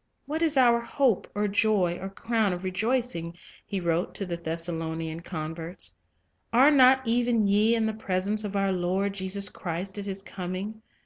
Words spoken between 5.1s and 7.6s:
converts. "Are not even